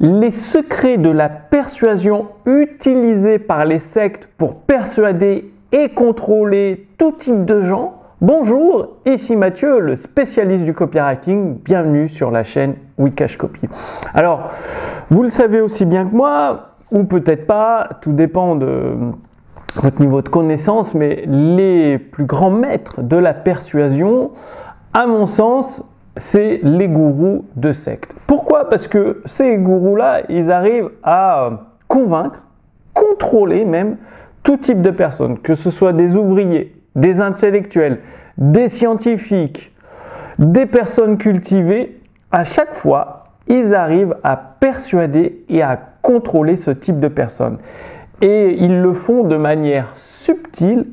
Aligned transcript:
les 0.00 0.30
secrets 0.30 0.98
de 0.98 1.08
la 1.08 1.28
persuasion 1.28 2.28
utilisés 2.44 3.38
par 3.38 3.64
les 3.64 3.78
sectes 3.78 4.28
pour 4.36 4.56
persuader 4.56 5.50
et 5.72 5.88
contrôler 5.88 6.86
tout 6.98 7.12
type 7.12 7.44
de 7.44 7.62
gens. 7.62 7.94
Bonjour, 8.20 8.96
ici 9.06 9.36
Mathieu, 9.36 9.78
le 9.78 9.96
spécialiste 9.96 10.64
du 10.64 10.74
copywriting. 10.74 11.58
Bienvenue 11.58 12.08
sur 12.08 12.30
la 12.30 12.44
chaîne 12.44 12.74
Wikash 12.98 13.36
Copy. 13.38 13.68
Alors, 14.14 14.50
vous 15.08 15.22
le 15.22 15.30
savez 15.30 15.60
aussi 15.60 15.86
bien 15.86 16.06
que 16.06 16.14
moi, 16.14 16.74
ou 16.90 17.04
peut-être 17.04 17.46
pas, 17.46 17.88
tout 18.02 18.12
dépend 18.12 18.54
de 18.54 18.96
votre 19.76 20.00
niveau 20.00 20.22
de 20.22 20.28
connaissance, 20.28 20.94
mais 20.94 21.24
les 21.26 21.98
plus 21.98 22.24
grands 22.24 22.50
maîtres 22.50 23.02
de 23.02 23.16
la 23.16 23.34
persuasion, 23.34 24.30
à 24.92 25.06
mon 25.06 25.26
sens, 25.26 25.82
c'est 26.16 26.60
les 26.62 26.88
gourous 26.88 27.44
de 27.56 27.72
secte. 27.72 28.14
Pourquoi? 28.26 28.68
Parce 28.68 28.88
que 28.88 29.22
ces 29.24 29.56
gourous-là, 29.56 30.22
ils 30.28 30.50
arrivent 30.50 30.90
à 31.02 31.50
convaincre, 31.88 32.42
contrôler 32.94 33.64
même 33.64 33.96
tout 34.42 34.56
type 34.56 34.80
de 34.80 34.90
personnes, 34.90 35.38
que 35.38 35.54
ce 35.54 35.70
soit 35.70 35.92
des 35.92 36.16
ouvriers, 36.16 36.74
des 36.94 37.20
intellectuels, 37.20 38.00
des 38.38 38.68
scientifiques, 38.68 39.72
des 40.38 40.66
personnes 40.66 41.18
cultivées. 41.18 42.00
À 42.32 42.44
chaque 42.44 42.74
fois, 42.74 43.24
ils 43.48 43.74
arrivent 43.74 44.16
à 44.24 44.36
persuader 44.36 45.44
et 45.48 45.62
à 45.62 45.78
contrôler 46.02 46.56
ce 46.56 46.70
type 46.70 47.00
de 47.00 47.08
personnes. 47.08 47.58
Et 48.22 48.56
ils 48.64 48.80
le 48.80 48.92
font 48.92 49.24
de 49.24 49.36
manière 49.36 49.92
subtile, 49.96 50.86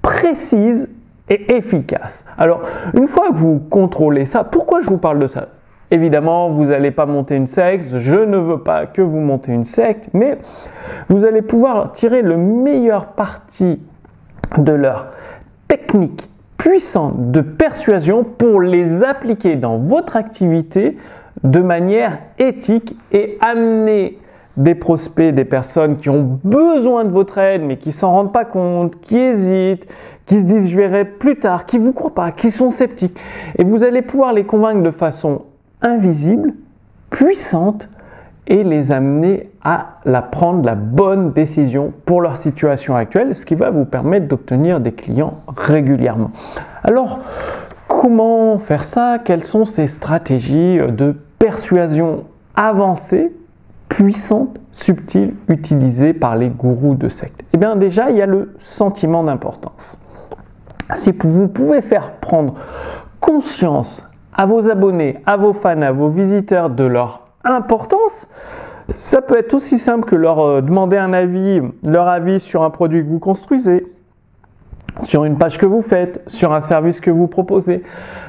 précise 0.00 0.88
efficace. 1.28 2.24
Alors, 2.38 2.62
une 2.94 3.06
fois 3.06 3.30
que 3.30 3.36
vous 3.36 3.58
contrôlez 3.58 4.24
ça, 4.24 4.44
pourquoi 4.44 4.80
je 4.80 4.88
vous 4.88 4.98
parle 4.98 5.18
de 5.18 5.26
ça? 5.26 5.48
Évidemment, 5.90 6.48
vous 6.48 6.66
n'allez 6.66 6.90
pas 6.90 7.06
monter 7.06 7.36
une 7.36 7.46
secte, 7.46 7.98
je 7.98 8.16
ne 8.16 8.36
veux 8.36 8.58
pas 8.58 8.86
que 8.86 9.02
vous 9.02 9.20
montez 9.20 9.52
une 9.52 9.64
secte, 9.64 10.08
mais 10.12 10.38
vous 11.08 11.24
allez 11.24 11.42
pouvoir 11.42 11.92
tirer 11.92 12.22
le 12.22 12.36
meilleur 12.36 13.06
parti 13.12 13.80
de 14.58 14.72
leur 14.72 15.06
technique 15.68 16.28
puissante 16.56 17.30
de 17.30 17.40
persuasion 17.40 18.24
pour 18.24 18.60
les 18.60 19.04
appliquer 19.04 19.56
dans 19.56 19.76
votre 19.76 20.16
activité 20.16 20.96
de 21.44 21.60
manière 21.60 22.18
éthique 22.38 22.96
et 23.12 23.38
amener 23.40 24.18
des 24.56 24.74
prospects, 24.74 25.34
des 25.34 25.44
personnes 25.44 25.96
qui 25.96 26.08
ont 26.08 26.38
besoin 26.44 27.04
de 27.04 27.10
votre 27.10 27.38
aide 27.38 27.62
mais 27.62 27.76
qui 27.76 27.92
s'en 27.92 28.10
rendent 28.10 28.32
pas 28.32 28.44
compte, 28.44 29.00
qui 29.00 29.18
hésitent, 29.18 29.86
qui 30.24 30.40
se 30.40 30.44
disent 30.44 30.70
je 30.70 30.76
verrai 30.76 31.04
plus 31.04 31.38
tard, 31.38 31.66
qui 31.66 31.78
vous 31.78 31.92
croient 31.92 32.14
pas, 32.14 32.32
qui 32.32 32.50
sont 32.50 32.70
sceptiques. 32.70 33.18
Et 33.58 33.64
vous 33.64 33.84
allez 33.84 34.02
pouvoir 34.02 34.32
les 34.32 34.44
convaincre 34.44 34.82
de 34.82 34.90
façon 34.90 35.42
invisible, 35.82 36.54
puissante 37.10 37.88
et 38.48 38.62
les 38.62 38.92
amener 38.92 39.50
à 39.62 39.98
la 40.04 40.22
prendre 40.22 40.64
la 40.64 40.74
bonne 40.74 41.32
décision 41.32 41.92
pour 42.04 42.20
leur 42.20 42.36
situation 42.36 42.94
actuelle, 42.94 43.34
ce 43.34 43.44
qui 43.44 43.56
va 43.56 43.70
vous 43.70 43.84
permettre 43.84 44.28
d'obtenir 44.28 44.80
des 44.80 44.92
clients 44.92 45.38
régulièrement. 45.48 46.30
Alors, 46.84 47.20
comment 47.88 48.58
faire 48.58 48.84
ça? 48.84 49.18
Quelles 49.24 49.42
sont 49.42 49.64
ces 49.64 49.88
stratégies 49.88 50.78
de 50.78 51.16
persuasion 51.38 52.24
avancées 52.54 53.32
puissante, 53.96 54.58
subtile, 54.72 55.34
utilisée 55.48 56.12
par 56.12 56.36
les 56.36 56.50
gourous 56.50 56.96
de 56.96 57.08
secte 57.08 57.42
Eh 57.54 57.56
bien 57.56 57.76
déjà, 57.76 58.10
il 58.10 58.16
y 58.16 58.20
a 58.20 58.26
le 58.26 58.54
sentiment 58.58 59.24
d'importance. 59.24 59.98
Si 60.94 61.14
vous 61.18 61.48
pouvez 61.48 61.80
faire 61.80 62.12
prendre 62.16 62.56
conscience 63.20 64.06
à 64.34 64.44
vos 64.44 64.68
abonnés, 64.68 65.16
à 65.24 65.38
vos 65.38 65.54
fans, 65.54 65.80
à 65.80 65.92
vos 65.92 66.10
visiteurs 66.10 66.68
de 66.68 66.84
leur 66.84 67.22
importance, 67.42 68.28
ça 68.94 69.22
peut 69.22 69.38
être 69.38 69.54
aussi 69.54 69.78
simple 69.78 70.04
que 70.04 70.14
leur 70.14 70.40
euh, 70.40 70.60
demander 70.60 70.98
un 70.98 71.14
avis, 71.14 71.62
leur 71.86 72.06
avis 72.06 72.38
sur 72.38 72.64
un 72.64 72.70
produit 72.70 73.02
que 73.02 73.08
vous 73.08 73.18
construisez, 73.18 73.86
sur 75.04 75.24
une 75.24 75.38
page 75.38 75.56
que 75.56 75.64
vous 75.64 75.80
faites, 75.80 76.22
sur 76.26 76.52
un 76.52 76.60
service 76.60 77.00
que 77.00 77.10
vous 77.10 77.28
proposez. 77.28 77.82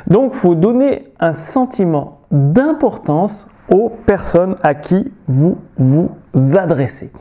Donc, 0.08 0.34
faut 0.34 0.56
donner 0.56 1.04
un 1.20 1.34
sentiment 1.34 2.22
d'importance 2.32 3.48
aux 3.70 3.90
personnes 3.90 4.56
à 4.64 4.74
qui 4.76 5.12
vous 5.28 5.58
vous 5.78 6.12
adressez. 6.56 7.12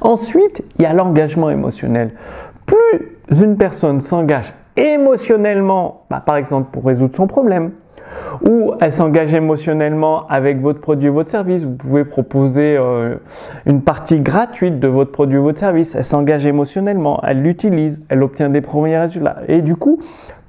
Ensuite, 0.00 0.64
il 0.78 0.82
y 0.82 0.86
a 0.86 0.92
l'engagement 0.92 1.50
émotionnel. 1.50 2.12
Plus 2.66 3.42
une 3.42 3.56
personne 3.56 4.00
s'engage 4.00 4.52
émotionnellement, 4.76 6.02
bah, 6.10 6.22
par 6.24 6.36
exemple 6.36 6.70
pour 6.72 6.84
résoudre 6.84 7.14
son 7.14 7.26
problème, 7.26 7.72
ou 8.42 8.72
elle 8.80 8.92
s'engage 8.92 9.34
émotionnellement 9.34 10.26
avec 10.28 10.60
votre 10.60 10.80
produit 10.80 11.08
ou 11.08 11.14
votre 11.14 11.30
service. 11.30 11.64
Vous 11.64 11.74
pouvez 11.74 12.04
proposer 12.04 12.76
euh, 12.76 13.16
une 13.66 13.82
partie 13.82 14.20
gratuite 14.20 14.80
de 14.80 14.88
votre 14.88 15.12
produit 15.12 15.38
ou 15.38 15.44
votre 15.44 15.58
service. 15.58 15.94
Elle 15.94 16.04
s'engage 16.04 16.46
émotionnellement, 16.46 17.20
elle 17.26 17.42
l'utilise, 17.42 18.02
elle 18.08 18.22
obtient 18.22 18.50
des 18.50 18.60
premiers 18.60 18.98
résultats. 18.98 19.38
Et 19.48 19.62
du 19.62 19.76
coup, 19.76 20.00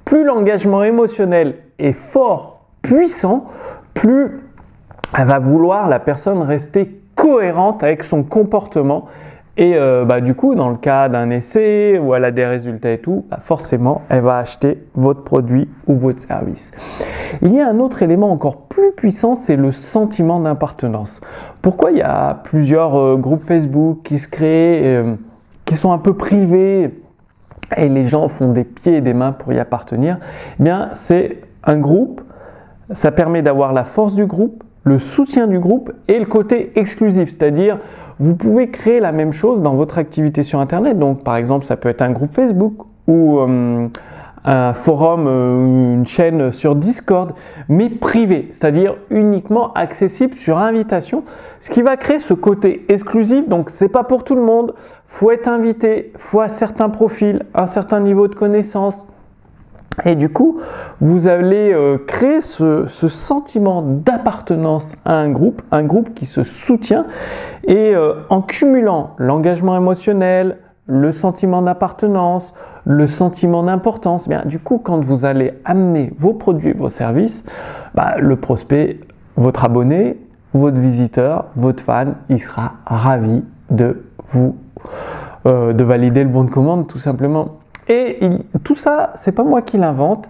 plus 0.04 0.24
l'engagement 0.24 0.84
émotionnel 0.84 1.56
est 1.78 1.92
fort, 1.92 2.60
puissant, 2.82 3.46
plus 3.94 4.40
elle 5.16 5.26
va 5.26 5.38
vouloir 5.38 5.88
la 5.88 6.00
personne 6.00 6.42
rester 6.42 7.00
cohérente 7.14 7.82
avec 7.82 8.02
son 8.02 8.22
comportement. 8.22 9.06
Et 9.58 9.74
euh, 9.74 10.04
bah, 10.04 10.20
du 10.20 10.34
coup, 10.34 10.54
dans 10.54 10.68
le 10.68 10.76
cas 10.76 11.08
d'un 11.08 11.30
essai 11.30 11.98
où 11.98 12.14
elle 12.14 12.24
a 12.26 12.30
des 12.30 12.44
résultats 12.44 12.92
et 12.92 12.98
tout, 12.98 13.24
bah, 13.30 13.38
forcément, 13.40 14.02
elle 14.10 14.20
va 14.20 14.36
acheter 14.36 14.86
votre 14.94 15.24
produit 15.24 15.68
ou 15.86 15.94
votre 15.94 16.20
service. 16.20 16.72
Il 17.40 17.54
y 17.54 17.60
a 17.60 17.68
un 17.68 17.78
autre 17.78 18.02
élément 18.02 18.30
encore 18.30 18.58
plus 18.68 18.92
puissant, 18.92 19.34
c'est 19.34 19.56
le 19.56 19.72
sentiment 19.72 20.40
d'appartenance. 20.40 21.22
Pourquoi 21.62 21.90
il 21.90 21.98
y 21.98 22.02
a 22.02 22.34
plusieurs 22.44 22.96
euh, 22.96 23.16
groupes 23.16 23.40
Facebook 23.40 24.00
qui 24.04 24.18
se 24.18 24.28
créent, 24.28 24.82
euh, 24.84 25.14
qui 25.64 25.74
sont 25.74 25.92
un 25.92 25.98
peu 25.98 26.12
privés 26.12 27.00
et 27.76 27.88
les 27.88 28.06
gens 28.06 28.28
font 28.28 28.52
des 28.52 28.64
pieds 28.64 28.98
et 28.98 29.00
des 29.00 29.14
mains 29.14 29.32
pour 29.32 29.54
y 29.54 29.58
appartenir? 29.58 30.18
Eh 30.60 30.62
bien, 30.62 30.90
c'est 30.92 31.40
un 31.64 31.78
groupe, 31.78 32.20
ça 32.90 33.10
permet 33.10 33.40
d'avoir 33.40 33.72
la 33.72 33.84
force 33.84 34.14
du 34.14 34.26
groupe, 34.26 34.62
le 34.86 35.00
soutien 35.00 35.48
du 35.48 35.58
groupe 35.58 35.92
et 36.06 36.18
le 36.18 36.26
côté 36.26 36.70
exclusif, 36.76 37.28
c'est-à-dire 37.30 37.78
vous 38.20 38.36
pouvez 38.36 38.70
créer 38.70 39.00
la 39.00 39.10
même 39.10 39.32
chose 39.32 39.60
dans 39.60 39.74
votre 39.74 39.98
activité 39.98 40.44
sur 40.44 40.60
Internet. 40.60 40.96
Donc 40.98 41.24
par 41.24 41.36
exemple, 41.36 41.66
ça 41.66 41.76
peut 41.76 41.88
être 41.88 42.02
un 42.02 42.12
groupe 42.12 42.32
Facebook 42.32 42.86
ou 43.08 43.40
euh, 43.40 43.88
un 44.44 44.74
forum, 44.74 45.26
euh, 45.26 45.94
une 45.94 46.06
chaîne 46.06 46.52
sur 46.52 46.76
Discord, 46.76 47.32
mais 47.68 47.88
privé, 47.88 48.46
c'est-à-dire 48.52 48.94
uniquement 49.10 49.72
accessible 49.72 50.34
sur 50.34 50.56
invitation, 50.56 51.24
ce 51.58 51.70
qui 51.70 51.82
va 51.82 51.96
créer 51.96 52.20
ce 52.20 52.32
côté 52.32 52.86
exclusif. 52.88 53.48
Donc 53.48 53.70
c'est 53.70 53.88
pas 53.88 54.04
pour 54.04 54.22
tout 54.22 54.36
le 54.36 54.42
monde, 54.42 54.72
faut 55.08 55.32
être 55.32 55.48
invité, 55.48 56.12
faut 56.16 56.40
un 56.40 56.48
certain 56.48 56.90
profil, 56.90 57.44
un 57.54 57.66
certain 57.66 57.98
niveau 57.98 58.28
de 58.28 58.36
connaissance 58.36 59.08
et 60.04 60.14
du 60.14 60.28
coup, 60.28 60.60
vous 61.00 61.26
allez 61.26 61.72
euh, 61.72 61.98
créer 61.98 62.40
ce, 62.40 62.86
sentiment 62.86 63.82
d'appartenance 63.82 64.94
à 65.04 65.16
un 65.16 65.30
groupe, 65.30 65.62
un 65.70 65.84
groupe 65.84 66.14
qui 66.14 66.26
se 66.26 66.44
soutient. 66.44 67.06
Et 67.64 67.94
euh, 67.94 68.14
en 68.28 68.42
cumulant 68.42 69.14
l'engagement 69.18 69.76
émotionnel, 69.76 70.58
le 70.86 71.12
sentiment 71.12 71.62
d'appartenance, 71.62 72.52
le 72.84 73.06
sentiment 73.06 73.64
d'importance, 73.64 74.28
bien 74.28 74.42
du 74.44 74.58
coup, 74.58 74.78
quand 74.78 75.00
vous 75.00 75.24
allez 75.24 75.52
amener 75.64 76.12
vos 76.16 76.34
produits, 76.34 76.72
vos 76.72 76.88
services, 76.88 77.44
bah, 77.94 78.16
le 78.18 78.36
prospect, 78.36 79.00
votre 79.36 79.64
abonné, 79.64 80.18
votre 80.52 80.78
visiteur, 80.78 81.46
votre 81.56 81.82
fan, 81.82 82.14
il 82.28 82.40
sera 82.40 82.74
ravi 82.86 83.44
de 83.70 84.04
vous, 84.26 84.56
euh, 85.46 85.72
de 85.72 85.84
valider 85.84 86.22
le 86.22 86.30
bon 86.30 86.44
de 86.44 86.50
commande, 86.50 86.86
tout 86.86 86.98
simplement. 86.98 87.56
Et 87.88 88.18
tout 88.64 88.74
ça, 88.74 89.12
c'est 89.14 89.32
pas 89.32 89.44
moi 89.44 89.62
qui 89.62 89.78
l'invente. 89.78 90.28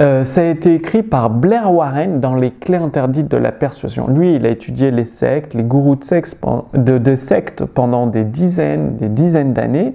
Euh, 0.00 0.24
ça 0.24 0.42
a 0.42 0.44
été 0.44 0.74
écrit 0.74 1.02
par 1.02 1.30
Blair 1.30 1.72
Warren 1.72 2.20
dans 2.20 2.34
les 2.34 2.50
clés 2.50 2.76
interdites 2.76 3.28
de 3.28 3.36
la 3.36 3.52
persuasion. 3.52 4.08
Lui, 4.08 4.34
il 4.34 4.46
a 4.46 4.50
étudié 4.50 4.90
les 4.90 5.04
sectes, 5.04 5.54
les 5.54 5.62
gourous 5.62 5.96
de, 5.96 6.98
de 6.98 7.16
sectes 7.16 7.64
pendant 7.64 8.06
des 8.06 8.24
dizaines, 8.24 8.96
des 8.96 9.08
dizaines 9.08 9.52
d'années, 9.52 9.94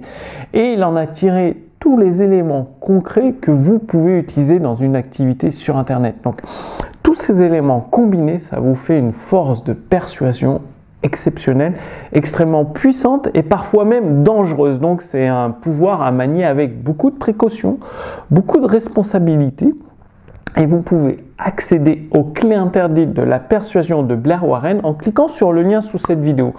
et 0.52 0.72
il 0.72 0.82
en 0.82 0.96
a 0.96 1.06
tiré 1.06 1.56
tous 1.78 1.98
les 1.98 2.22
éléments 2.22 2.66
concrets 2.80 3.32
que 3.32 3.50
vous 3.50 3.78
pouvez 3.78 4.18
utiliser 4.18 4.58
dans 4.58 4.74
une 4.74 4.96
activité 4.96 5.50
sur 5.50 5.76
Internet. 5.76 6.16
Donc, 6.24 6.40
tous 7.02 7.14
ces 7.14 7.42
éléments 7.42 7.80
combinés, 7.80 8.38
ça 8.38 8.58
vous 8.58 8.74
fait 8.74 8.98
une 8.98 9.12
force 9.12 9.62
de 9.64 9.74
persuasion 9.74 10.62
exceptionnelle, 11.04 11.74
extrêmement 12.12 12.64
puissante 12.64 13.28
et 13.34 13.44
parfois 13.44 13.84
même 13.84 14.24
dangereuse. 14.24 14.80
Donc 14.80 15.02
c'est 15.02 15.28
un 15.28 15.50
pouvoir 15.50 16.02
à 16.02 16.10
manier 16.10 16.44
avec 16.44 16.82
beaucoup 16.82 17.10
de 17.10 17.16
précautions, 17.16 17.78
beaucoup 18.30 18.58
de 18.58 18.66
responsabilités. 18.66 19.72
Et 20.56 20.66
vous 20.66 20.82
pouvez 20.82 21.18
accéder 21.36 22.08
aux 22.12 22.22
clés 22.22 22.54
interdites 22.54 23.12
de 23.12 23.22
la 23.22 23.40
persuasion 23.40 24.04
de 24.04 24.14
Blair 24.14 24.46
Warren 24.46 24.80
en 24.84 24.94
cliquant 24.94 25.26
sur 25.26 25.52
le 25.52 25.62
lien 25.62 25.80
sous 25.80 25.98
cette 25.98 26.20
vidéo. 26.20 26.54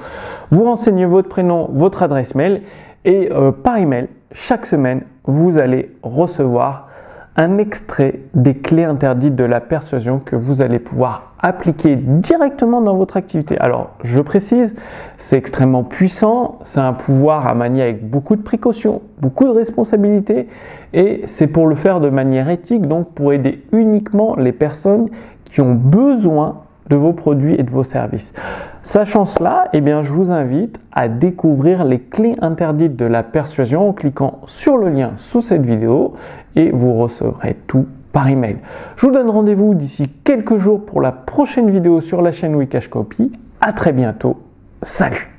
Vous 0.51 0.65
renseignez 0.65 1.05
votre 1.05 1.29
prénom, 1.29 1.69
votre 1.71 2.03
adresse 2.03 2.35
mail 2.35 2.61
et 3.05 3.31
euh, 3.31 3.51
par 3.51 3.77
email, 3.77 4.09
chaque 4.33 4.65
semaine, 4.65 5.03
vous 5.23 5.57
allez 5.57 5.95
recevoir 6.03 6.89
un 7.37 7.57
extrait 7.57 8.21
des 8.33 8.55
clés 8.55 8.83
interdites 8.83 9.35
de 9.35 9.43
la 9.43 9.61
persuasion 9.61 10.19
que 10.19 10.35
vous 10.35 10.61
allez 10.61 10.79
pouvoir 10.79 11.34
appliquer 11.45 11.95
directement 11.95 12.81
dans 12.81 12.95
votre 12.95 13.17
activité. 13.17 13.55
Alors, 13.59 13.91
je 14.03 14.19
précise, 14.19 14.75
c'est 15.17 15.37
extrêmement 15.37 15.83
puissant, 15.83 16.57
c'est 16.63 16.79
un 16.79 16.93
pouvoir 16.93 17.47
à 17.47 17.53
manier 17.53 17.83
avec 17.83 18.09
beaucoup 18.09 18.35
de 18.35 18.41
précautions, 18.41 19.03
beaucoup 19.21 19.43
de 19.45 19.51
responsabilités, 19.51 20.47
et 20.93 21.21
c'est 21.27 21.45
pour 21.45 21.67
le 21.67 21.75
faire 21.75 21.99
de 21.99 22.09
manière 22.09 22.49
éthique, 22.49 22.87
donc 22.87 23.09
pour 23.09 23.31
aider 23.31 23.63
uniquement 23.71 24.35
les 24.35 24.53
personnes 24.53 25.09
qui 25.43 25.61
ont 25.61 25.75
besoin 25.75 26.63
de 26.89 26.95
vos 26.95 27.13
produits 27.13 27.53
et 27.53 27.63
de 27.63 27.69
vos 27.69 27.83
services. 27.83 28.33
Sachant 28.81 29.25
cela, 29.25 29.65
eh 29.73 29.81
bien, 29.81 30.01
je 30.01 30.13
vous 30.13 30.31
invite 30.31 30.79
à 30.91 31.07
découvrir 31.07 31.83
les 31.85 31.99
clés 31.99 32.35
interdites 32.41 32.95
de 32.95 33.05
la 33.05 33.21
persuasion 33.21 33.89
en 33.89 33.93
cliquant 33.93 34.39
sur 34.45 34.77
le 34.77 34.89
lien 34.89 35.11
sous 35.15 35.41
cette 35.41 35.63
vidéo 35.63 36.13
et 36.55 36.71
vous 36.71 36.93
recevrez 36.93 37.55
tout 37.67 37.85
par 38.15 38.29
email. 38.29 38.59
Je 38.95 39.05
vous 39.05 39.11
donne 39.11 39.29
rendez-vous 39.29 39.75
d'ici 39.75 40.07
quelques 40.23 40.55
jours 40.55 40.85
pour 40.85 41.01
la 41.01 41.11
prochaine 41.11 41.69
vidéo 41.69 41.99
sur 41.99 42.21
la 42.21 42.31
chaîne 42.31 42.55
Wikash 42.55 42.87
Copy. 42.87 43.29
À 43.59 43.73
très 43.73 43.91
bientôt. 43.91 44.37
Salut 44.81 45.34